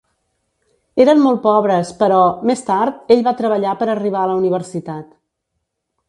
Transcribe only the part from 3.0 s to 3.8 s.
ell va treballar